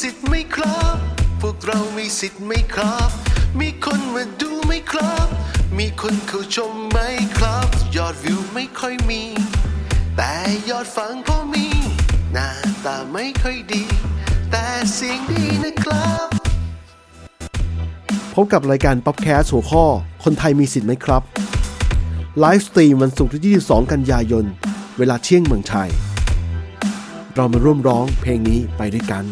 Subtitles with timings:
[0.00, 0.96] สิทธิ์ไหมครับ
[1.40, 3.10] พวกเรามีสิทธิ์ไหมครับ
[3.60, 5.26] มีคนมาดูไหมครับ
[5.78, 6.98] มีคนเข้าชมไหม
[7.38, 9.22] ครับ ยอดวิวไม่ค่อยมี
[10.16, 10.32] แต่
[10.68, 11.66] ยอดฟังพอมี
[12.32, 12.48] หน้า
[12.84, 13.84] ตาไม่ค่อยดี
[14.50, 16.26] แต่เสียงดีนะครับ
[18.34, 19.84] พบกับรายการ POPcast หัวข้อ
[20.24, 21.22] คนไทยมีสิทธิ์ไหมครับ
[22.40, 24.44] livestream วันศุกร์ที่ 22 กันยายน
[24.98, 25.88] เวลาเที่ยงเมืองไทย
[27.34, 29.26] เรามาร่วมร้องเพลงนี้ไปด้วยกัน